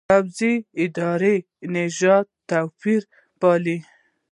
په 0.09 0.17
پوځي 0.25 0.53
ادارو 0.83 1.33
کې 1.47 1.65
نژادي 1.75 2.31
توپېرونه 2.49 3.13
پالي. 3.39 3.77